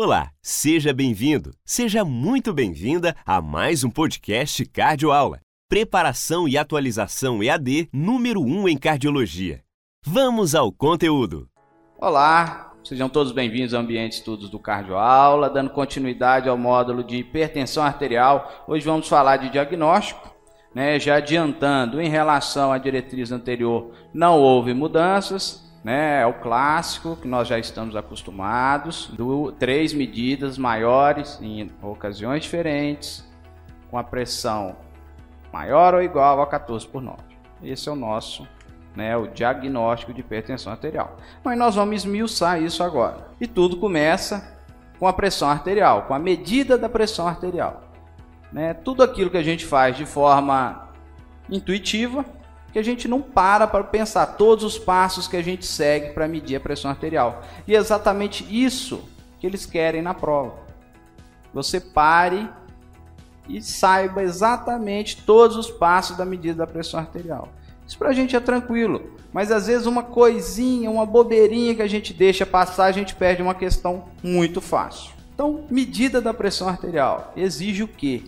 Olá, 0.00 0.30
seja 0.40 0.94
bem-vindo, 0.94 1.50
seja 1.64 2.04
muito 2.04 2.54
bem-vinda 2.54 3.16
a 3.26 3.42
mais 3.42 3.82
um 3.82 3.90
podcast 3.90 4.64
Cardio 4.66 5.10
Aula. 5.10 5.40
Preparação 5.68 6.46
e 6.46 6.56
atualização 6.56 7.42
EAD 7.42 7.88
número 7.92 8.40
1 8.40 8.68
em 8.68 8.78
cardiologia. 8.78 9.60
Vamos 10.06 10.54
ao 10.54 10.70
conteúdo. 10.70 11.48
Olá, 11.98 12.74
sejam 12.84 13.08
todos 13.08 13.32
bem-vindos 13.32 13.74
ao 13.74 13.80
Ambiente 13.80 14.12
Estudos 14.12 14.48
do 14.48 14.60
Cardio 14.60 14.96
Aula, 14.96 15.50
dando 15.50 15.70
continuidade 15.70 16.48
ao 16.48 16.56
módulo 16.56 17.02
de 17.02 17.16
hipertensão 17.16 17.82
arterial. 17.82 18.66
Hoje 18.68 18.84
vamos 18.84 19.08
falar 19.08 19.38
de 19.38 19.50
diagnóstico, 19.50 20.32
né? 20.72 21.00
Já 21.00 21.16
adiantando, 21.16 22.00
em 22.00 22.08
relação 22.08 22.70
à 22.70 22.78
diretriz 22.78 23.32
anterior, 23.32 23.90
não 24.14 24.38
houve 24.38 24.72
mudanças, 24.72 25.67
né? 25.88 26.20
É 26.20 26.26
o 26.26 26.34
clássico 26.34 27.16
que 27.16 27.26
nós 27.26 27.48
já 27.48 27.58
estamos 27.58 27.96
acostumados, 27.96 29.06
do 29.06 29.50
três 29.52 29.94
medidas 29.94 30.58
maiores 30.58 31.38
em 31.40 31.70
ocasiões 31.80 32.42
diferentes, 32.42 33.26
com 33.90 33.96
a 33.96 34.04
pressão 34.04 34.76
maior 35.50 35.94
ou 35.94 36.02
igual 36.02 36.42
a 36.42 36.46
14 36.46 36.86
por 36.86 37.00
9. 37.00 37.16
Esse 37.62 37.88
é 37.88 37.92
o 37.92 37.96
nosso, 37.96 38.46
né, 38.94 39.16
o 39.16 39.28
diagnóstico 39.28 40.12
de 40.12 40.20
hipertensão 40.20 40.70
arterial. 40.70 41.16
Mas 41.42 41.58
nós 41.58 41.74
vamos 41.74 41.96
esmiuçar 41.96 42.62
isso 42.62 42.82
agora. 42.82 43.28
E 43.40 43.46
tudo 43.46 43.78
começa 43.78 44.58
com 44.98 45.08
a 45.08 45.12
pressão 45.14 45.48
arterial, 45.48 46.02
com 46.02 46.12
a 46.12 46.18
medida 46.18 46.76
da 46.76 46.90
pressão 46.90 47.26
arterial. 47.26 47.84
Né? 48.52 48.74
Tudo 48.74 49.02
aquilo 49.02 49.30
que 49.30 49.38
a 49.38 49.42
gente 49.42 49.64
faz 49.64 49.96
de 49.96 50.04
forma 50.04 50.90
intuitiva, 51.48 52.26
que 52.72 52.78
a 52.78 52.82
gente 52.82 53.08
não 53.08 53.22
para 53.22 53.66
para 53.66 53.84
pensar 53.84 54.26
todos 54.26 54.64
os 54.64 54.78
passos 54.78 55.26
que 55.26 55.36
a 55.36 55.42
gente 55.42 55.64
segue 55.64 56.12
para 56.12 56.28
medir 56.28 56.56
a 56.56 56.60
pressão 56.60 56.90
arterial. 56.90 57.42
E 57.66 57.74
é 57.74 57.78
exatamente 57.78 58.46
isso 58.50 59.08
que 59.38 59.46
eles 59.46 59.64
querem 59.64 60.02
na 60.02 60.14
prova. 60.14 60.54
Você 61.52 61.80
pare 61.80 62.48
e 63.48 63.62
saiba 63.62 64.22
exatamente 64.22 65.22
todos 65.24 65.56
os 65.56 65.70
passos 65.70 66.16
da 66.16 66.24
medida 66.24 66.58
da 66.58 66.66
pressão 66.66 67.00
arterial. 67.00 67.48
Isso 67.86 67.98
para 67.98 68.10
a 68.10 68.12
gente 68.12 68.36
é 68.36 68.40
tranquilo, 68.40 69.14
mas 69.32 69.50
às 69.50 69.66
vezes 69.66 69.86
uma 69.86 70.02
coisinha, 70.02 70.90
uma 70.90 71.06
bobeirinha 71.06 71.74
que 71.74 71.80
a 71.80 71.86
gente 71.86 72.12
deixa 72.12 72.44
passar, 72.44 72.84
a 72.84 72.92
gente 72.92 73.14
perde 73.14 73.40
uma 73.40 73.54
questão 73.54 74.04
muito 74.22 74.60
fácil. 74.60 75.12
Então, 75.32 75.64
medida 75.70 76.20
da 76.20 76.34
pressão 76.34 76.68
arterial 76.68 77.32
exige 77.34 77.82
o 77.82 77.88
quê? 77.88 78.24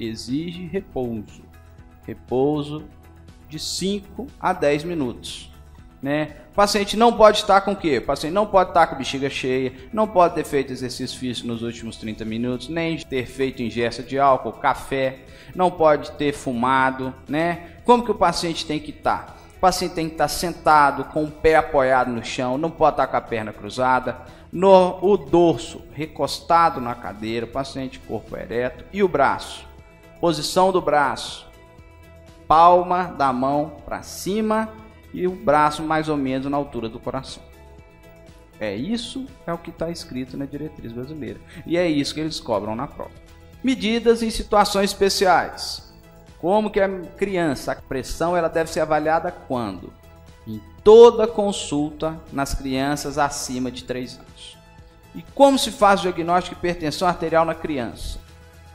Exige 0.00 0.66
repouso. 0.66 1.42
Repouso 2.04 2.84
de 3.48 3.58
5 3.58 4.26
a 4.40 4.52
10 4.52 4.84
minutos. 4.84 5.50
Né? 6.00 6.36
O 6.52 6.54
paciente 6.54 6.96
não 6.96 7.12
pode 7.12 7.38
estar 7.38 7.60
com 7.62 7.72
o 7.72 7.76
quê? 7.76 7.98
O 7.98 8.06
paciente 8.06 8.32
não 8.32 8.46
pode 8.46 8.70
estar 8.70 8.86
com 8.86 8.96
bexiga 8.96 9.28
cheia, 9.28 9.72
não 9.92 10.06
pode 10.06 10.34
ter 10.34 10.44
feito 10.44 10.72
exercício 10.72 11.18
físico 11.18 11.48
nos 11.48 11.62
últimos 11.62 11.96
30 11.96 12.24
minutos, 12.24 12.68
nem 12.68 12.96
ter 12.98 13.26
feito 13.26 13.62
ingesta 13.62 14.02
de 14.02 14.18
álcool, 14.18 14.52
café, 14.52 15.20
não 15.54 15.70
pode 15.70 16.12
ter 16.12 16.32
fumado, 16.32 17.12
né? 17.28 17.70
Como 17.84 18.04
que 18.04 18.10
o 18.10 18.14
paciente 18.14 18.64
tem 18.64 18.78
que 18.78 18.90
estar? 18.90 19.36
O 19.56 19.60
paciente 19.60 19.94
tem 19.94 20.06
que 20.06 20.14
estar 20.14 20.28
sentado, 20.28 21.04
com 21.04 21.24
o 21.24 21.30
pé 21.30 21.56
apoiado 21.56 22.12
no 22.12 22.24
chão, 22.24 22.56
não 22.56 22.70
pode 22.70 22.94
estar 22.94 23.08
com 23.08 23.16
a 23.16 23.20
perna 23.20 23.52
cruzada, 23.52 24.18
no 24.52 24.98
o 25.02 25.16
dorso 25.16 25.82
recostado 25.92 26.80
na 26.80 26.94
cadeira, 26.94 27.44
o 27.44 27.48
paciente 27.48 27.98
corpo 27.98 28.36
ereto 28.36 28.84
e 28.92 29.02
o 29.02 29.08
braço. 29.08 29.66
Posição 30.20 30.70
do 30.70 30.80
braço, 30.80 31.47
palma 32.48 33.04
da 33.04 33.32
mão 33.32 33.76
para 33.84 34.02
cima 34.02 34.72
e 35.12 35.26
o 35.26 35.32
braço 35.32 35.82
mais 35.82 36.08
ou 36.08 36.16
menos 36.16 36.50
na 36.50 36.56
altura 36.56 36.88
do 36.88 36.98
coração. 36.98 37.42
É 38.58 38.74
isso 38.74 39.26
é 39.46 39.52
o 39.52 39.58
que 39.58 39.70
está 39.70 39.90
escrito 39.90 40.36
na 40.36 40.44
diretriz 40.44 40.90
brasileira. 40.92 41.38
E 41.64 41.76
é 41.76 41.86
isso 41.86 42.14
que 42.14 42.20
eles 42.20 42.40
cobram 42.40 42.74
na 42.74 42.88
prova. 42.88 43.12
Medidas 43.62 44.22
em 44.22 44.30
situações 44.30 44.90
especiais. 44.90 45.92
Como 46.40 46.70
que 46.70 46.80
a 46.80 46.88
criança, 47.16 47.72
a 47.72 47.76
pressão 47.76 48.36
ela 48.36 48.48
deve 48.48 48.70
ser 48.70 48.80
avaliada 48.80 49.30
quando? 49.30 49.92
Em 50.46 50.60
toda 50.82 51.26
consulta 51.26 52.18
nas 52.32 52.54
crianças 52.54 53.18
acima 53.18 53.70
de 53.70 53.84
3 53.84 54.18
anos. 54.18 54.58
E 55.14 55.22
como 55.34 55.58
se 55.58 55.70
faz 55.70 56.00
o 56.00 56.02
diagnóstico 56.04 56.54
de 56.54 56.60
hipertensão 56.60 57.06
arterial 57.06 57.44
na 57.44 57.54
criança? 57.54 58.18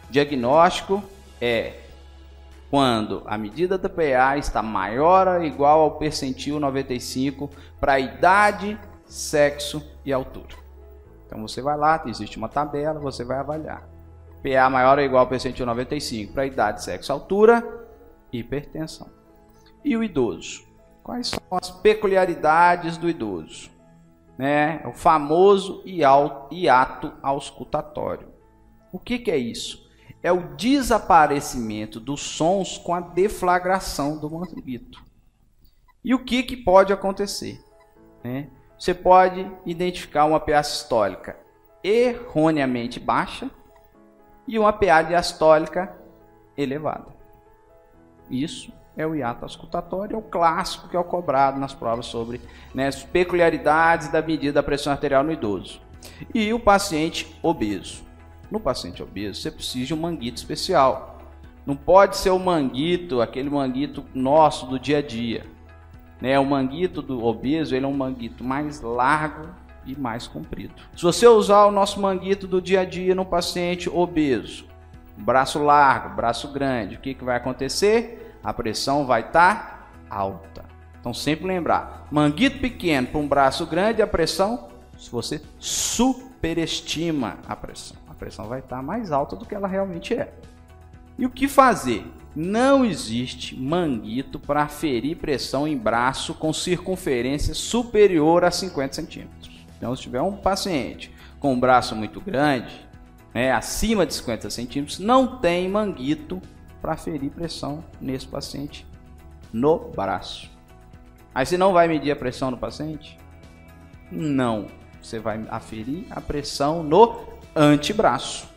Diagnóstico 0.10 1.04
é 1.42 1.83
quando 2.74 3.22
a 3.28 3.38
medida 3.38 3.78
da 3.78 3.88
PA 3.88 4.36
está 4.36 4.64
maior 4.64 5.28
ou 5.28 5.44
igual 5.44 5.82
ao 5.82 5.92
percentil 5.92 6.60
95 6.60 7.48
para 7.80 8.00
idade, 8.00 8.80
sexo 9.06 9.88
e 10.04 10.12
altura. 10.12 10.56
Então 11.24 11.40
você 11.48 11.62
vai 11.62 11.78
lá, 11.78 12.02
existe 12.08 12.36
uma 12.36 12.50
tabela, 12.50 13.00
você 13.00 13.24
vai 13.24 13.38
avaliar. 13.38 13.88
PA 14.42 14.72
maior 14.72 14.98
ou 14.98 15.06
igual 15.06 15.22
ao 15.22 15.30
percentil 15.30 15.68
95 15.68 16.34
para 16.34 16.48
idade, 16.48 16.84
sexo, 16.84 17.14
altura, 17.14 17.64
hipertensão. 18.32 19.08
E 19.86 19.96
o 19.96 20.04
idoso? 20.04 20.66
Quais 21.04 21.28
são 21.28 21.40
as 21.52 21.70
peculiaridades 21.70 22.98
do 22.98 23.08
idoso? 23.08 23.70
Né? 24.36 24.82
O 24.88 24.94
famoso 24.94 25.84
hiato 25.86 27.14
auscultatório. 27.22 28.30
O 28.92 28.98
que, 28.98 29.20
que 29.20 29.30
é 29.30 29.38
isso? 29.38 29.83
É 30.24 30.32
o 30.32 30.56
desaparecimento 30.56 32.00
dos 32.00 32.22
sons 32.22 32.78
com 32.78 32.96
a 32.96 33.02
deflagração 33.02 34.18
do 34.18 34.30
manguito. 34.30 35.04
E 36.04 36.16
o 36.16 36.24
que, 36.24 36.42
que 36.44 36.56
pode 36.56 36.94
acontecer? 36.94 37.62
Né? 38.24 38.50
Você 38.80 38.94
pode 38.94 39.46
identificar 39.66 40.26
uma 40.26 40.40
PA 40.40 40.64
sistólica 40.64 41.38
erroneamente 41.84 43.00
baixa 43.00 43.52
e 44.48 44.58
uma 44.58 44.72
PA 44.72 45.02
diastólica 45.02 45.94
elevada. 46.58 47.08
Isso 48.30 48.72
é 48.96 49.06
o 49.06 49.16
hiato 49.16 49.44
auscultatório, 49.44 50.16
é 50.16 50.20
o 50.20 50.22
clássico 50.22 50.88
que 50.88 50.96
é 50.96 51.00
o 51.00 51.04
cobrado 51.04 51.60
nas 51.60 51.74
provas 51.74 52.06
sobre 52.06 52.40
né, 52.74 52.88
as 52.88 53.04
peculiaridades 53.04 54.08
da 54.08 54.22
medida 54.22 54.54
da 54.54 54.64
pressão 54.64 54.94
arterial 54.94 55.24
no 55.24 55.32
idoso. 55.32 55.82
E 56.34 56.54
o 56.54 56.60
paciente 56.60 57.38
obeso. 57.42 58.04
No 58.54 58.60
paciente 58.60 59.02
obeso, 59.02 59.42
você 59.42 59.50
precisa 59.50 59.88
de 59.88 59.94
um 59.96 59.98
manguito 59.98 60.38
especial. 60.38 61.18
Não 61.66 61.76
pode 61.76 62.18
ser 62.18 62.30
o 62.30 62.38
manguito, 62.38 63.20
aquele 63.20 63.50
manguito 63.50 64.06
nosso 64.14 64.68
do 64.68 64.78
dia 64.78 65.00
a 65.00 65.02
dia. 65.02 65.44
Né? 66.22 66.38
O 66.38 66.46
manguito 66.46 67.02
do 67.02 67.26
obeso 67.26 67.76
ele 67.76 67.84
é 67.84 67.88
um 67.88 67.98
manguito 67.98 68.44
mais 68.44 68.80
largo 68.80 69.50
e 69.88 70.00
mais 70.00 70.28
comprido. 70.28 70.76
Se 70.96 71.02
você 71.02 71.28
usar 71.28 71.66
o 71.66 71.72
nosso 71.72 72.00
manguito 72.00 72.46
do 72.46 72.62
dia 72.62 72.82
a 72.82 72.86
dia 72.86 73.16
no 73.16 73.26
paciente 73.26 73.90
obeso, 73.90 74.68
braço 75.18 75.58
largo, 75.58 76.16
braço 76.16 76.50
grande, 76.50 76.98
o 76.98 77.00
que, 77.00 77.16
que 77.16 77.24
vai 77.24 77.38
acontecer? 77.38 78.38
A 78.44 78.54
pressão 78.54 79.08
vai 79.08 79.22
estar 79.22 79.56
tá 79.56 80.16
alta. 80.16 80.64
Então 81.00 81.12
sempre 81.12 81.48
lembrar, 81.48 82.06
manguito 82.12 82.60
pequeno 82.60 83.08
para 83.08 83.20
um 83.20 83.28
braço 83.28 83.66
grande, 83.66 84.04
a 84.04 84.06
pressão, 84.06 84.70
se 84.96 85.10
você 85.10 85.42
superestima 85.58 87.40
a 87.48 87.56
pressão 87.56 88.03
pressão 88.24 88.46
vai 88.46 88.60
estar 88.60 88.82
mais 88.82 89.12
alta 89.12 89.36
do 89.36 89.46
que 89.46 89.54
ela 89.54 89.68
realmente 89.68 90.14
é. 90.14 90.34
E 91.18 91.26
o 91.26 91.30
que 91.30 91.48
fazer? 91.48 92.06
Não 92.34 92.84
existe 92.86 93.60
manguito 93.60 94.40
para 94.40 94.68
ferir 94.68 95.18
pressão 95.18 95.68
em 95.68 95.78
braço 95.78 96.34
com 96.34 96.52
circunferência 96.54 97.54
superior 97.54 98.46
a 98.46 98.50
50 98.50 98.94
centímetros. 98.94 99.52
Então, 99.78 99.96
se 99.96 100.04
tiver 100.04 100.22
um 100.22 100.38
paciente 100.38 101.14
com 101.40 101.54
um 101.54 101.60
braço 101.60 101.96
muito 101.96 102.22
grande, 102.22 102.74
né, 103.34 103.52
acima 103.52 104.06
de 104.06 104.14
50 104.14 104.50
centímetros, 104.50 105.00
não 105.00 105.38
tem 105.40 105.70
manguito 105.70 106.42
para 106.82 106.96
ferir 106.96 107.30
pressão 107.30 107.84
nesse 108.00 108.26
paciente 108.26 108.88
no 109.52 109.78
braço. 109.78 110.50
Aí 111.36 111.46
você 111.46 111.58
não 111.58 111.74
vai 111.74 111.88
medir 111.88 112.12
a 112.12 112.16
pressão 112.16 112.50
no 112.50 112.58
paciente? 112.58 113.18
Não. 114.10 114.68
Você 115.02 115.20
vai 115.20 115.46
aferir 115.50 116.06
a 116.10 116.22
pressão 116.22 116.82
no 116.82 117.33
antebraço. 117.56 118.48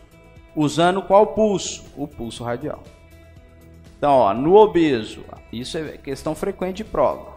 Usando 0.54 1.02
qual 1.02 1.28
pulso? 1.28 1.84
O 1.96 2.06
pulso 2.06 2.42
radial. 2.42 2.82
Então, 3.98 4.12
ó, 4.12 4.34
no 4.34 4.54
obeso, 4.54 5.24
isso 5.52 5.78
é 5.78 5.96
questão 5.96 6.34
frequente 6.34 6.78
de 6.78 6.84
prova. 6.84 7.36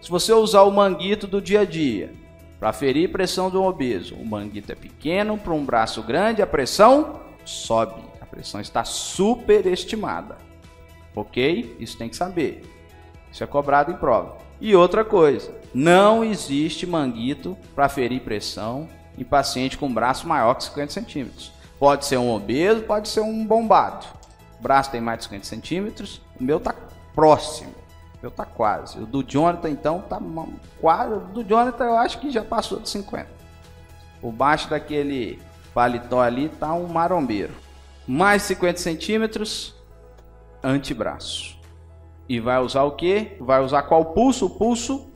Se 0.00 0.10
você 0.10 0.32
usar 0.32 0.62
o 0.62 0.70
manguito 0.70 1.26
do 1.26 1.40
dia 1.40 1.60
a 1.60 1.64
dia 1.64 2.12
para 2.60 2.72
ferir 2.72 3.10
pressão 3.10 3.50
do 3.50 3.62
obeso, 3.62 4.14
o 4.14 4.26
manguito 4.26 4.70
é 4.70 4.74
pequeno 4.74 5.38
para 5.38 5.52
um 5.52 5.64
braço 5.64 6.02
grande, 6.02 6.42
a 6.42 6.46
pressão 6.46 7.20
sobe. 7.44 8.02
A 8.20 8.26
pressão 8.26 8.60
está 8.60 8.84
superestimada. 8.84 10.38
Ok? 11.14 11.76
Isso 11.78 11.96
tem 11.96 12.08
que 12.08 12.16
saber. 12.16 12.62
Isso 13.30 13.42
é 13.42 13.46
cobrado 13.46 13.90
em 13.92 13.96
prova. 13.96 14.38
E 14.60 14.74
outra 14.76 15.04
coisa, 15.04 15.54
não 15.72 16.24
existe 16.24 16.86
manguito 16.86 17.56
para 17.74 17.88
ferir 17.88 18.20
pressão 18.20 18.88
em 19.16 19.24
paciente 19.24 19.78
com 19.78 19.92
braço 19.92 20.26
maior 20.26 20.54
que 20.54 20.64
50 20.64 20.92
centímetros. 20.92 21.52
Pode 21.78 22.06
ser 22.06 22.18
um 22.18 22.32
obeso, 22.32 22.82
pode 22.82 23.08
ser 23.08 23.20
um 23.20 23.46
bombado. 23.46 24.06
O 24.58 24.62
braço 24.62 24.90
tem 24.90 25.00
mais 25.00 25.18
de 25.18 25.24
50 25.24 25.44
centímetros, 25.44 26.20
o 26.40 26.42
meu 26.42 26.58
está 26.58 26.74
próximo. 27.14 27.72
O 28.16 28.18
meu 28.22 28.30
está 28.30 28.44
quase. 28.44 28.98
O 28.98 29.06
do 29.06 29.22
Jonathan, 29.22 29.68
então, 29.70 29.98
está 29.98 30.20
quase. 30.80 31.14
O 31.14 31.20
do 31.20 31.44
Jonathan 31.44 31.84
eu 31.84 31.96
acho 31.96 32.18
que 32.18 32.30
já 32.30 32.42
passou 32.42 32.80
de 32.80 32.88
50. 32.88 33.28
Por 34.20 34.32
baixo 34.32 34.70
daquele 34.70 35.40
paletó 35.74 36.22
ali 36.22 36.48
tá 36.48 36.72
um 36.72 36.86
marombeiro. 36.86 37.52
Mais 38.06 38.42
50 38.42 38.78
centímetros, 38.78 39.74
antebraço. 40.62 41.58
E 42.28 42.40
vai 42.40 42.58
usar 42.58 42.84
o 42.84 42.92
que? 42.92 43.36
Vai 43.40 43.62
usar 43.62 43.82
qual 43.82 44.06
pulso? 44.06 44.46
O 44.46 44.50
pulso 44.50 45.10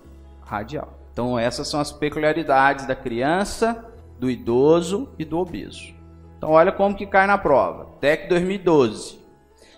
radial. 0.45 0.99
Então 1.13 1.39
essas 1.39 1.69
são 1.69 1.81
as 1.81 1.91
peculiaridades 1.91 2.87
da 2.87 2.95
criança, 2.95 3.88
do 4.19 4.31
idoso 4.31 5.09
e 5.19 5.25
do 5.25 5.39
obeso. 5.39 5.95
Então 6.37 6.51
olha 6.51 6.73
como 6.73 6.97
que 6.97 7.07
cai 7.07 7.27
na 7.27 7.39
prova. 7.39 7.97
TEC 8.01 8.29
2012. 8.29 9.19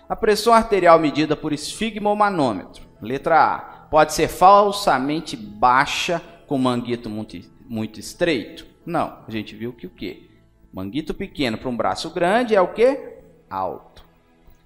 A 0.07 0.15
pressão 0.15 0.53
arterial 0.53 0.99
medida 0.99 1.35
por 1.35 1.53
esfigmomanômetro. 1.53 2.83
Letra 3.01 3.55
A. 3.55 3.59
Pode 3.89 4.13
ser 4.13 4.27
falsamente 4.27 5.35
baixa 5.35 6.21
com 6.47 6.57
manguito 6.57 7.09
muito, 7.09 7.37
muito 7.67 7.99
estreito? 7.99 8.65
Não. 8.85 9.17
A 9.27 9.31
gente 9.31 9.55
viu 9.55 9.73
que 9.73 9.87
o 9.87 9.89
quê? 9.89 10.29
Manguito 10.73 11.13
pequeno 11.13 11.57
para 11.57 11.69
um 11.69 11.75
braço 11.75 12.09
grande 12.09 12.55
é 12.55 12.61
o 12.61 12.73
quê? 12.73 13.19
Alto. 13.49 14.05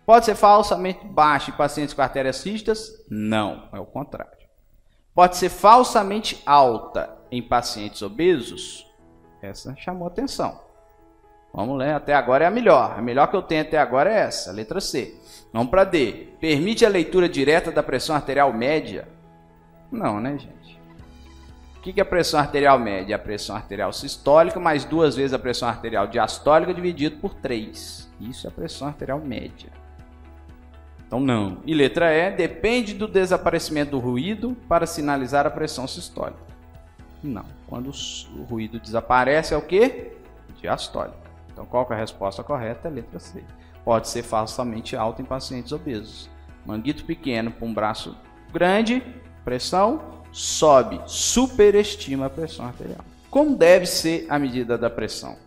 Pode 0.05 0.25
ser 0.25 0.35
falsamente 0.35 1.03
baixo 1.03 1.49
em 1.49 1.53
pacientes 1.53 1.93
com 1.93 2.01
artérias 2.01 2.43
rígidas? 2.43 3.03
Não, 3.09 3.67
é 3.73 3.79
o 3.79 3.85
contrário. 3.85 4.45
Pode 5.15 5.37
ser 5.37 5.49
falsamente 5.49 6.41
alta 6.45 7.17
em 7.31 7.41
pacientes 7.41 8.01
obesos? 8.03 8.84
Essa 9.45 9.75
chamou 9.75 10.07
atenção. 10.07 10.59
Vamos 11.53 11.77
ler, 11.77 11.93
até 11.93 12.13
agora 12.13 12.43
é 12.43 12.47
a 12.47 12.51
melhor. 12.51 12.95
A 12.97 13.01
melhor 13.01 13.27
que 13.27 13.35
eu 13.35 13.41
tenho 13.41 13.61
até 13.61 13.77
agora 13.77 14.11
é 14.11 14.19
essa, 14.19 14.51
letra 14.51 14.81
C. 14.81 15.15
Vamos 15.53 15.69
para 15.69 15.85
D. 15.85 16.27
Permite 16.39 16.85
a 16.85 16.89
leitura 16.89 17.29
direta 17.29 17.71
da 17.71 17.81
pressão 17.81 18.13
arterial 18.13 18.51
média? 18.51 19.07
Não, 19.89 20.19
né, 20.19 20.37
gente? 20.37 20.77
O 21.77 21.81
que 21.81 21.97
é 21.97 22.03
a 22.03 22.05
pressão 22.05 22.39
arterial 22.39 22.77
média? 22.77 23.15
A 23.15 23.19
pressão 23.19 23.55
arterial 23.55 23.93
sistólica 23.93 24.59
mais 24.59 24.83
duas 24.83 25.15
vezes 25.15 25.33
a 25.33 25.39
pressão 25.39 25.69
arterial 25.69 26.07
diastólica 26.07 26.73
dividido 26.73 27.17
por 27.17 27.33
3. 27.35 28.11
Isso 28.19 28.47
é 28.47 28.49
a 28.49 28.53
pressão 28.53 28.89
arterial 28.89 29.19
média. 29.19 29.69
Então, 31.07 31.19
não. 31.19 31.59
E 31.65 31.73
letra 31.73 32.11
E, 32.11 32.31
depende 32.31 32.93
do 32.93 33.07
desaparecimento 33.07 33.91
do 33.91 33.99
ruído 33.99 34.57
para 34.67 34.85
sinalizar 34.85 35.47
a 35.47 35.51
pressão 35.51 35.87
sistólica. 35.87 36.54
Não. 37.25 37.45
Quando 37.67 37.89
o 37.89 38.43
ruído 38.43 38.79
desaparece, 38.79 39.53
é 39.53 39.57
o 39.57 39.61
que? 39.61 40.11
Diastólica. 40.61 41.17
Então, 41.51 41.65
qual 41.65 41.87
é 41.89 41.93
a 41.93 41.97
resposta 41.97 42.43
correta? 42.43 42.87
É 42.87 42.91
letra 42.91 43.19
C. 43.19 43.43
Pode 43.83 44.07
ser 44.07 44.23
falsamente 44.23 44.95
alta 44.95 45.21
em 45.21 45.25
pacientes 45.25 45.71
obesos. 45.71 46.29
Manguito 46.65 47.05
pequeno 47.05 47.51
para 47.51 47.65
um 47.65 47.73
braço 47.73 48.15
grande, 48.51 49.01
pressão 49.43 50.15
sobe, 50.31 51.01
superestima 51.05 52.25
a 52.25 52.29
pressão 52.29 52.65
arterial. 52.65 52.99
Como 53.29 53.55
deve 53.55 53.85
ser 53.85 54.27
a 54.29 54.37
medida 54.37 54.77
da 54.77 54.89
pressão? 54.89 55.37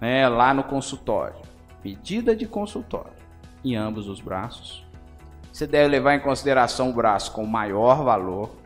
É, 0.00 0.28
lá 0.28 0.54
no 0.54 0.62
consultório. 0.62 1.34
Medida 1.84 2.34
de 2.36 2.46
consultório 2.46 3.12
em 3.64 3.74
ambos 3.74 4.08
os 4.08 4.20
braços. 4.20 4.86
Você 5.52 5.66
deve 5.66 5.88
levar 5.88 6.14
em 6.14 6.20
consideração 6.20 6.90
o 6.90 6.92
braço 6.92 7.32
com 7.32 7.44
maior 7.44 8.04
valor. 8.04 8.56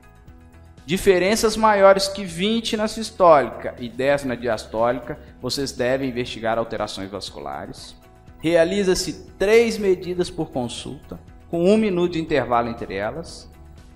Diferenças 0.87 1.57
maiores 1.57 2.09
que 2.09 2.25
20 2.25 2.77
na 2.77 2.87
sistólica 2.87 3.75
e 3.79 3.89
10 3.89 4.25
na 4.25 4.35
diastólica, 4.35 5.19
vocês 5.41 5.73
devem 5.73 6.11
investigar 6.11 6.59
alterações 6.59 7.11
vasculares. 7.11 7.97
Realiza-se 8.39 9.31
três 9.39 9.79
medidas 9.79 10.29
por 10.29 10.51
consulta, 10.51 11.19
com 11.49 11.65
um 11.65 11.79
minuto 11.79 12.13
de 12.13 12.21
intervalo 12.21 12.69
entre 12.69 12.95
elas 12.95 13.51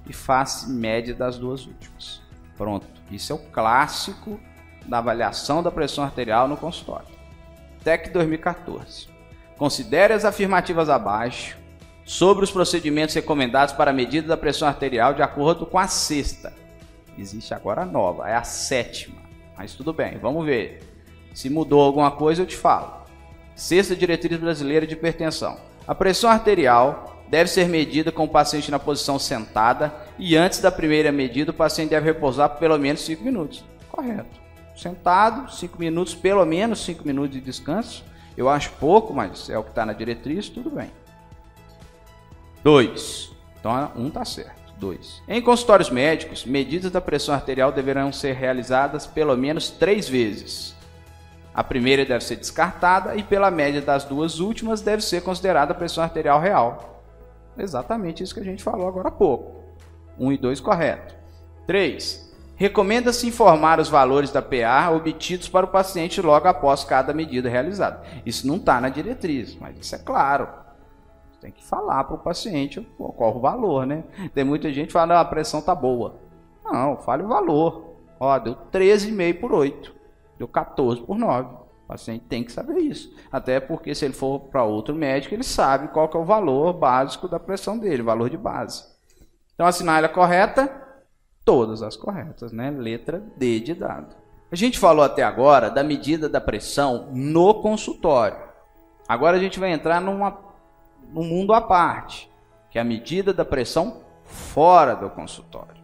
e 0.09 0.15
face 0.15 0.71
média 0.71 1.15
das 1.15 1.37
duas 1.37 1.67
últimas. 1.67 2.23
Pronto, 2.57 2.87
isso 3.11 3.35
é 3.35 3.37
o 3.37 3.39
clássico 3.39 4.41
da 4.87 4.99
avaliação 4.99 5.63
da 5.63 5.71
pressão 5.71 6.03
arterial 6.03 6.49
no 6.49 6.57
consultório. 6.57 7.09
TEC 7.85 8.11
2014. 8.11 9.09
Considere 9.59 10.15
as 10.15 10.25
afirmativas 10.25 10.89
abaixo 10.89 11.59
sobre 12.07 12.45
os 12.45 12.51
procedimentos 12.51 13.15
recomendados 13.15 13.75
para 13.75 13.91
a 13.91 13.95
medida 13.95 14.29
da 14.29 14.37
pressão 14.39 14.67
arterial 14.67 15.13
de 15.13 15.21
acordo 15.21 15.67
com 15.67 15.79
a 15.79 15.87
sexta. 15.87 16.55
Existe 17.19 17.53
agora 17.53 17.83
a 17.83 17.87
nova, 17.87 18.29
é 18.29 18.35
a 18.35 18.45
sétima. 18.45 19.21
Mas 19.57 19.75
tudo 19.75 19.93
bem, 19.93 20.17
vamos 20.19 20.47
ver. 20.47 20.81
Se 21.35 21.51
mudou 21.51 21.81
alguma 21.81 22.13
coisa, 22.13 22.43
eu 22.43 22.47
te 22.47 22.57
falo. 22.57 23.03
Sexta 23.57 23.97
diretriz 23.97 24.39
brasileira 24.39 24.87
de 24.87 24.95
hipertensão. 24.95 25.59
A 25.87 25.95
pressão 25.95 26.31
arterial 26.31 27.25
deve 27.29 27.51
ser 27.51 27.69
medida 27.69 28.13
com 28.13 28.25
o 28.25 28.29
paciente 28.29 28.71
na 28.71 28.79
posição 28.79 29.19
sentada 29.19 29.93
e 30.19 30.37
antes 30.37 30.61
da 30.61 30.71
primeira 30.71 31.11
medida 31.11 31.51
o 31.51 31.55
paciente 31.55 31.91
deve 31.91 32.07
repousar 32.07 32.51
por 32.51 32.59
pelo 32.59 32.79
menos 32.79 33.01
5 33.03 33.25
minutos. 33.25 33.65
Correto. 33.91 34.41
Sentado, 34.77 35.53
5 35.53 35.77
minutos, 35.79 36.15
pelo 36.15 36.45
menos 36.45 36.85
5 36.85 37.05
minutos 37.05 37.33
de 37.33 37.41
descanso. 37.41 38.05
Eu 38.37 38.49
acho 38.49 38.71
pouco, 38.79 39.13
mas 39.13 39.51
é 39.51 39.59
o 39.59 39.65
que 39.65 39.71
está 39.71 39.85
na 39.85 39.93
diretriz, 39.93 40.49
tudo 40.49 40.71
bem. 40.71 40.93
2. 42.63 43.33
Então, 43.59 43.93
um 43.97 44.07
está 44.07 44.25
certo. 44.25 44.58
2. 44.79 45.23
Em 45.29 45.43
consultórios 45.43 45.91
médicos, 45.91 46.45
medidas 46.45 46.91
da 46.91 47.01
pressão 47.01 47.35
arterial 47.35 47.73
deverão 47.73 48.13
ser 48.13 48.35
realizadas 48.35 49.07
pelo 49.07 49.37
menos 49.37 49.71
três 49.71 50.09
vezes. 50.09 50.75
A 51.55 51.65
primeira 51.65 52.05
deve 52.05 52.25
ser 52.25 52.37
descartada 52.37 53.17
e, 53.17 53.23
pela 53.23 53.51
média 53.51 53.81
das 53.81 54.05
duas 54.05 54.39
últimas, 54.39 54.81
deve 54.81 55.03
ser 55.03 55.23
considerada 55.23 55.73
a 55.73 55.75
pressão 55.75 56.05
arterial 56.05 56.41
real. 56.41 57.03
Exatamente 57.59 58.23
isso 58.23 58.35
que 58.35 58.41
a 58.41 58.45
gente 58.45 58.63
falou 58.63 58.87
agora 58.87 59.09
há 59.09 59.11
pouco. 59.11 59.65
1 60.19 60.27
um 60.27 60.33
e 60.33 60.39
2 60.39 60.61
correto. 60.61 61.15
3. 61.67 62.29
Recomenda-se 62.55 63.27
informar 63.27 63.79
os 63.79 63.89
valores 63.89 64.31
da 64.31 64.43
PA 64.43 64.91
obtidos 64.91 65.49
para 65.49 65.67
o 65.67 65.69
paciente 65.69 66.21
logo 66.21 66.49
após 66.49 66.85
cada 66.85 67.13
medida 67.13 67.49
realizada. 67.49 68.03
Isso 68.25 68.47
não 68.47 68.57
está 68.57 68.81
na 68.81 68.89
diretriz, 68.89 69.57
mas 69.61 69.77
isso 69.79 69.95
é 69.95 69.99
claro. 69.99 70.49
Tem 71.41 71.53
que 71.53 71.65
falar 71.65 72.05
para 72.05 72.17
o 72.17 72.19
paciente 72.19 72.81
qual 72.97 73.37
o 73.37 73.41
valor, 73.41 73.87
né? 73.87 74.05
Tem 74.35 74.45
muita 74.45 74.73
gente 74.73 74.89
que 74.89 74.93
fala, 74.93 75.15
ah, 75.15 75.21
a 75.21 75.25
pressão 75.25 75.63
tá 75.63 75.75
boa. 75.75 76.17
Não, 76.65 76.97
fale 76.97 77.23
o 77.23 77.29
valor. 77.29 77.95
Ó, 78.19 78.39
deu 78.39 78.57
13,5 78.73 79.41
por 79.41 79.53
8. 79.53 79.95
Deu 80.37 80.49
14 80.49 81.01
por 81.03 81.17
9. 81.17 81.55
O 81.55 81.87
paciente 81.87 82.25
tem 82.29 82.45
que 82.45 82.53
saber 82.53 82.79
isso. 82.79 83.15
Até 83.31 83.61
porque 83.61 83.95
se 83.95 84.05
ele 84.05 84.15
for 84.15 84.41
para 84.41 84.65
outro 84.65 84.95
médico, 84.95 85.35
ele 85.35 85.45
sabe 85.45 85.89
qual 85.89 86.11
é 86.13 86.17
o 86.17 86.25
valor 86.25 86.73
básico 86.73 87.29
da 87.29 87.39
pressão 87.39 87.79
dele, 87.79 88.03
valor 88.03 88.29
de 88.29 88.37
base. 88.37 88.85
Então 89.55 89.67
assinale 89.67 90.07
a 90.07 90.11
correta, 90.11 90.71
todas 91.45 91.83
as 91.83 91.97
corretas, 91.97 92.53
né? 92.53 92.71
Letra 92.71 93.23
D 93.37 93.61
de 93.61 93.75
dado. 93.75 94.15
A 94.51 94.57
gente 94.57 94.79
falou 94.79 95.05
até 95.05 95.23
agora 95.23 95.71
da 95.71 95.83
medida 95.83 96.29
da 96.29 96.41
pressão 96.41 97.11
no 97.13 97.55
consultório. 97.61 98.39
Agora 99.09 99.37
a 99.37 99.41
gente 99.41 99.59
vai 99.59 99.73
entrar 99.73 100.01
numa, 100.01 100.31
num 101.13 101.25
mundo 101.25 101.53
à 101.53 101.61
parte, 101.61 102.31
que 102.71 102.79
é 102.79 102.83
a 102.83 102.85
medida 102.85 103.33
da 103.33 103.45
pressão 103.45 104.03
fora 104.25 104.95
do 104.95 105.11
consultório. 105.11 105.79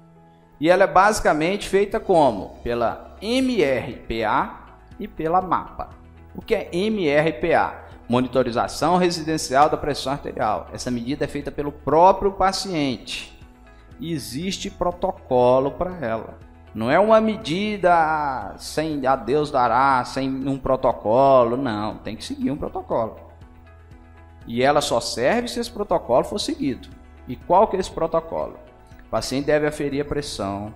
E 0.61 0.71
ela 0.71 0.85
é 0.85 0.87
basicamente 0.87 1.69
feita 1.69 1.99
como? 1.99 2.59
Pela 2.63 3.17
MRPA, 3.21 4.65
e 4.99 5.09
pela 5.09 5.41
MAPA. 5.41 5.91
O 6.35 6.43
que 6.43 6.55
é 6.55 6.71
MRPA? 6.73 7.85
Monitorização 8.09 8.97
residencial 8.97 9.71
da 9.71 9.77
pressão 9.77 10.13
arterial. 10.13 10.69
Essa 10.73 10.91
medida 10.91 11.25
é 11.25 11.29
feita 11.29 11.51
pelo 11.51 11.73
próprio 11.73 12.33
paciente. 12.33 13.33
existe 14.01 14.69
protocolo 14.69 15.71
para 15.71 15.97
ela. 16.05 16.39
Não 16.75 16.91
é 16.91 16.99
uma 16.99 17.21
medida 17.21 18.55
sem 18.59 19.07
a 19.07 19.15
Deus 19.15 19.51
dará, 19.51 20.05
sem 20.05 20.29
um 20.29 20.59
protocolo. 20.59 21.57
Não, 21.57 21.99
tem 21.99 22.17
que 22.17 22.25
seguir 22.25 22.51
um 22.51 22.57
protocolo. 22.57 23.17
E 24.47 24.63
ela 24.63 24.81
só 24.81 25.01
serve 25.01 25.49
se 25.49 25.61
esse 25.61 25.71
protocolo 25.71 26.25
for 26.25 26.39
seguido. 26.39 26.89
E 27.27 27.37
qual 27.37 27.69
que 27.69 27.77
é 27.77 27.81
esse 27.81 27.91
protocolo? 27.91 28.59
O 29.07 29.11
paciente 29.11 29.47
deve 29.47 29.67
aferir 29.67 30.03
a 30.03 30.05
pressão 30.05 30.75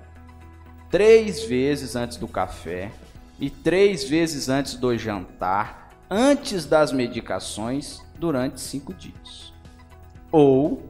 três 0.91 1.43
vezes 1.45 1.95
antes 1.95 2.17
do 2.17 2.27
café, 2.27 2.91
e 3.39 3.49
três 3.49 4.05
vezes 4.09 4.49
antes 4.49 4.75
do 4.75 4.97
jantar, 4.99 5.91
antes 6.11 6.65
das 6.65 6.93
medicações, 6.93 8.03
durante 8.19 8.61
cinco 8.61 8.93
dias. 8.93 9.53
Ou 10.33 10.83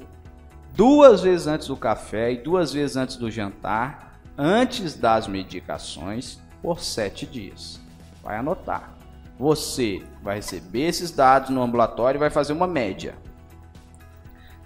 duas 0.75 1.21
vezes 1.21 1.47
antes 1.47 1.69
do 1.69 1.77
café 1.77 2.33
e 2.33 2.39
duas 2.39 2.73
vezes 2.73 2.97
antes 2.97 3.17
do 3.17 3.31
jantar, 3.31 4.19
antes 4.37 4.95
das 4.95 5.29
medicações, 5.29 6.41
por 6.63 6.81
sete 6.81 7.27
dias. 7.27 7.81
Vai 8.23 8.39
anotar. 8.39 8.97
Você 9.39 10.03
vai 10.23 10.37
receber 10.37 10.83
esses 10.83 11.11
dados 11.11 11.51
no 11.51 11.63
ambulatório 11.63 12.19
e 12.19 12.21
vai 12.21 12.31
fazer 12.31 12.53
uma 12.53 12.67
média. 12.67 13.15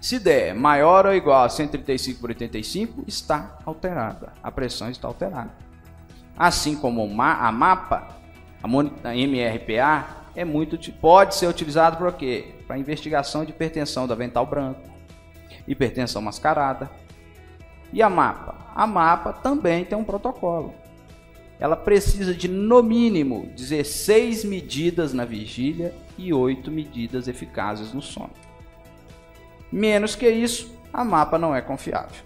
Se 0.01 0.19
der 0.19 0.53
maior 0.53 1.05
ou 1.05 1.13
igual 1.13 1.45
a 1.45 1.49
135 1.49 2.19
por 2.19 2.31
85, 2.31 3.03
está 3.07 3.57
alterada. 3.65 4.33
A 4.41 4.51
pressão 4.51 4.89
está 4.89 5.07
alterada. 5.07 5.51
Assim 6.37 6.75
como 6.75 7.03
a 7.21 7.51
MAPA, 7.51 8.07
a 8.61 9.15
MRPA, 9.15 10.07
é 10.35 10.43
muito, 10.43 10.77
pode 10.93 11.35
ser 11.35 11.47
utilizado 11.47 11.97
para 11.97 12.11
quê? 12.11 12.55
Para 12.67 12.77
investigação 12.77 13.45
de 13.45 13.51
hipertensão 13.51 14.07
do 14.07 14.13
avental 14.13 14.45
branco, 14.45 14.81
hipertensão 15.67 16.21
mascarada. 16.21 16.89
E 17.93 18.01
a 18.01 18.09
MAPA? 18.09 18.55
A 18.75 18.87
MAPA 18.87 19.33
também 19.33 19.85
tem 19.85 19.97
um 19.97 20.03
protocolo. 20.03 20.73
Ela 21.59 21.75
precisa 21.75 22.33
de 22.33 22.47
no 22.47 22.81
mínimo 22.83 23.51
16 23.55 24.43
medidas 24.43 25.13
na 25.13 25.25
vigília 25.25 25.93
e 26.17 26.33
8 26.33 26.69
medidas 26.69 27.27
eficazes 27.27 27.93
no 27.93 28.01
sono. 28.01 28.31
Menos 29.71 30.15
que 30.15 30.29
isso, 30.29 30.71
a 30.91 31.03
mapa 31.03 31.37
não 31.37 31.55
é 31.55 31.61
confiável. 31.61 32.23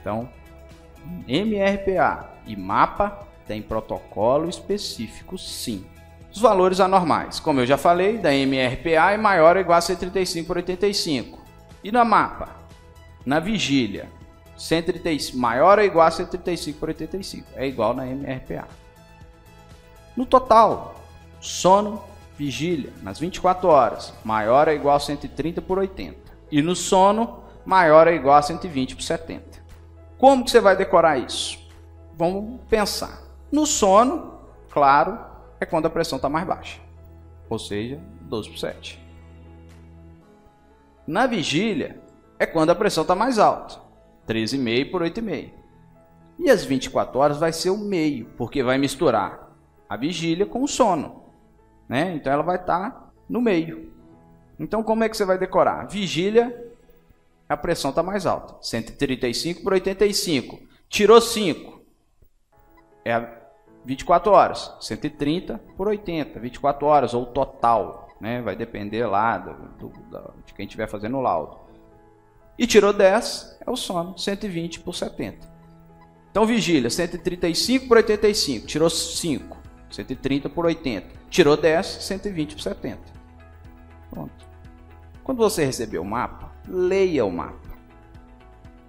Então, 0.00 0.28
MRPA 1.28 2.30
e 2.46 2.56
mapa 2.56 3.26
tem 3.46 3.62
protocolo 3.62 4.48
específico 4.48 5.38
sim. 5.38 5.84
Os 6.32 6.40
valores 6.40 6.80
anormais, 6.80 7.38
como 7.38 7.60
eu 7.60 7.66
já 7.66 7.78
falei, 7.78 8.18
da 8.18 8.34
MRPA 8.34 9.12
é 9.12 9.16
maior 9.16 9.56
ou 9.56 9.62
igual 9.62 9.78
a 9.78 9.80
135 9.80 10.46
por 10.46 10.56
85. 10.56 11.38
E 11.84 11.92
na 11.92 12.04
mapa? 12.04 12.48
Na 13.24 13.38
vigília, 13.38 14.08
135, 14.56 15.36
maior 15.36 15.78
ou 15.78 15.84
igual 15.84 16.06
a 16.06 16.10
135 16.10 16.78
por 16.78 16.88
85. 16.88 17.46
É 17.56 17.66
igual 17.66 17.94
na 17.94 18.06
MRPA. 18.06 18.68
No 20.16 20.24
total, 20.24 20.94
sono, 21.40 22.02
vigília, 22.36 22.92
nas 23.02 23.18
24 23.18 23.68
horas, 23.68 24.14
maior 24.24 24.68
ou 24.68 24.74
igual 24.74 24.96
a 24.96 25.00
130 25.00 25.60
por 25.62 25.78
80. 25.78 26.16
E 26.50 26.62
no 26.62 26.76
sono, 26.76 27.42
maior 27.64 28.06
ou 28.06 28.12
igual 28.12 28.36
a 28.36 28.42
120 28.42 28.96
por 28.96 29.02
70. 29.02 29.64
Como 30.18 30.44
que 30.44 30.50
você 30.50 30.60
vai 30.60 30.76
decorar 30.76 31.18
isso? 31.18 31.58
Vamos 32.16 32.60
pensar. 32.68 33.22
No 33.50 33.66
sono, 33.66 34.38
claro, 34.70 35.18
é 35.60 35.66
quando 35.66 35.86
a 35.86 35.90
pressão 35.90 36.16
está 36.16 36.28
mais 36.28 36.46
baixa. 36.46 36.80
Ou 37.48 37.58
seja, 37.58 38.00
12 38.20 38.50
por 38.50 38.58
7. 38.58 39.04
Na 41.06 41.26
vigília, 41.26 42.00
é 42.38 42.46
quando 42.46 42.70
a 42.70 42.74
pressão 42.74 43.02
está 43.02 43.14
mais 43.14 43.38
alta. 43.38 43.83
13,5 44.26 44.90
por 44.90 45.02
8,5. 45.02 45.50
E 46.38 46.50
as 46.50 46.64
24 46.64 47.18
horas 47.18 47.38
vai 47.38 47.52
ser 47.52 47.70
o 47.70 47.78
meio, 47.78 48.26
porque 48.36 48.62
vai 48.62 48.78
misturar 48.78 49.52
a 49.88 49.96
vigília 49.96 50.46
com 50.46 50.62
o 50.62 50.68
sono. 50.68 51.24
Né? 51.88 52.14
Então 52.14 52.32
ela 52.32 52.42
vai 52.42 52.56
estar 52.56 52.90
tá 52.90 53.10
no 53.28 53.40
meio. 53.40 53.92
Então 54.58 54.82
como 54.82 55.04
é 55.04 55.08
que 55.08 55.16
você 55.16 55.24
vai 55.24 55.38
decorar? 55.38 55.86
Vigília, 55.86 56.72
a 57.48 57.56
pressão 57.56 57.90
está 57.90 58.02
mais 58.02 58.26
alta. 58.26 58.56
135 58.60 59.62
por 59.62 59.72
85. 59.72 60.58
Tirou 60.88 61.20
5. 61.20 61.82
É 63.04 63.44
24 63.84 64.32
horas. 64.32 64.76
130 64.80 65.60
por 65.76 65.88
80. 65.88 66.40
24 66.40 66.86
horas, 66.86 67.14
ou 67.14 67.26
total. 67.26 68.08
Né? 68.20 68.40
Vai 68.40 68.56
depender 68.56 69.06
lá 69.06 69.38
do, 69.38 69.88
do, 69.88 70.34
de 70.44 70.54
quem 70.54 70.66
estiver 70.66 70.88
fazendo 70.88 71.18
o 71.18 71.20
laudo. 71.20 71.58
E 72.58 72.66
tirou 72.66 72.92
10, 72.92 73.53
é 73.66 73.70
o 73.70 73.76
sono, 73.76 74.16
120 74.18 74.80
por 74.80 74.94
70. 74.94 75.54
Então, 76.30 76.44
vigília, 76.44 76.90
135 76.90 77.86
por 77.86 77.96
85, 77.98 78.66
tirou 78.66 78.90
5, 78.90 79.56
130 79.90 80.48
por 80.48 80.66
80. 80.66 81.06
Tirou 81.30 81.56
10, 81.56 81.86
120 81.86 82.54
por 82.54 82.62
70. 82.62 82.98
Pronto. 84.10 84.46
Quando 85.22 85.38
você 85.38 85.64
receber 85.64 85.98
o 85.98 86.04
mapa, 86.04 86.52
leia 86.68 87.24
o 87.24 87.30
mapa. 87.30 87.74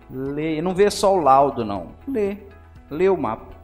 Leia, 0.10 0.62
não 0.62 0.76
vê 0.76 0.90
só 0.92 1.16
o 1.16 1.20
laudo, 1.20 1.64
não. 1.64 1.96
Lê, 2.08 2.38
lê 2.90 3.10
o 3.10 3.18
mapa. 3.18 3.56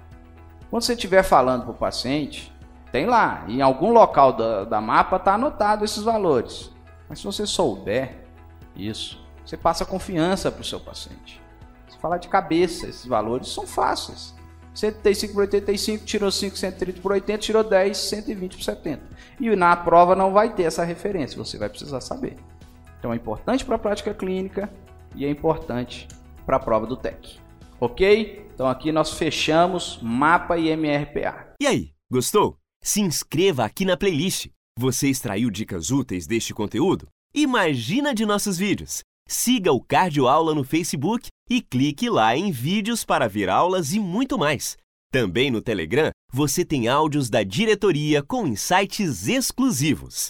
Quando 0.70 0.84
você 0.84 0.94
estiver 0.94 1.24
falando 1.24 1.64
para 1.64 1.72
o 1.72 1.76
paciente, 1.76 2.52
tem 2.92 3.06
lá, 3.06 3.46
em 3.48 3.62
algum 3.62 3.92
local 3.92 4.34
da, 4.34 4.64
da 4.64 4.82
mapa 4.82 5.18
está 5.18 5.36
anotado 5.36 5.86
esses 5.86 6.04
valores. 6.04 6.72
Mas 7.10 7.20
se 7.20 7.26
você 7.26 7.46
souber 7.46 8.26
isso, 8.76 9.21
você 9.46 9.58
passa 9.58 9.86
confiança 9.86 10.52
para 10.52 10.62
o 10.62 10.66
seu 10.66 10.80
paciente. 10.80 11.42
Se 11.90 11.98
falar 11.98 12.18
de 12.18 12.28
cabeça, 12.28 12.88
esses 12.88 13.06
valores 13.06 13.50
são 13.50 13.68
fáceis. 13.68 14.34
135 14.74 15.34
por 15.34 15.42
85, 15.42 16.06
tirou 16.06 16.32
5, 16.32 16.58
130 16.58 17.02
por 17.02 17.12
80, 17.12 17.38
tirou 17.40 17.64
10, 17.64 17.98
120 17.98 18.56
por 18.56 18.64
70. 18.64 19.04
E 19.40 19.56
na 19.56 19.76
prova 19.76 20.16
não 20.16 20.32
vai 20.32 20.54
ter 20.54 20.64
essa 20.64 20.84
referência, 20.84 21.38
você 21.38 21.58
vai 21.58 21.70
precisar 21.70 22.00
saber. 22.00 22.38
Então 22.98 23.12
é 23.12 23.16
importante 23.16 23.66
para 23.66 23.76
a 23.76 23.80
prática 23.80 24.14
clínica 24.14 24.72
e 25.16 25.26
é 25.26 25.30
importante 25.30 26.08
para 26.46 26.58
a 26.58 26.60
prova 26.60 26.86
do 26.86 26.96
TEC. 26.96 27.40
Ok? 27.80 28.48
Então 28.54 28.68
aqui 28.68 28.92
nós 28.92 29.14
fechamos 29.14 30.00
mapa 30.02 30.58
e 30.58 30.70
MRPA. 30.70 31.56
E 31.60 31.68
aí, 31.68 31.92
gostou? 32.10 32.58
Se 32.82 33.02
inscreva 33.02 33.66
aqui 33.66 33.84
na 33.84 33.98
playlist. 33.98 34.48
Você 34.80 35.10
extraiu 35.10 35.50
dicas 35.50 35.92
úteis 35.92 36.26
deste 36.26 36.54
conteúdo? 36.54 37.08
Imagina 37.34 38.14
de 38.14 38.26
nossos 38.26 38.58
vídeos! 38.58 39.04
Siga 39.34 39.72
o 39.72 39.80
Cardio 39.80 40.28
Aula 40.28 40.54
no 40.54 40.62
Facebook 40.62 41.30
e 41.50 41.62
clique 41.62 42.10
lá 42.10 42.36
em 42.36 42.52
vídeos 42.52 43.06
para 43.06 43.30
ver 43.30 43.48
aulas 43.48 43.94
e 43.94 44.00
muito 44.00 44.38
mais. 44.38 44.76
Também 45.10 45.50
no 45.50 45.62
Telegram 45.62 46.12
você 46.34 46.66
tem 46.66 46.90
áudios 46.90 47.30
da 47.30 47.42
diretoria 47.42 48.22
com 48.22 48.46
insights 48.46 49.30
exclusivos. 49.30 50.30